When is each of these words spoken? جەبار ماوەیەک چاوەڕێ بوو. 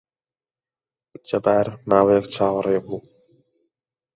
جەبار 1.27 1.67
ماوەیەک 1.89 2.25
چاوەڕێ 2.33 2.79
بوو. 2.85 2.99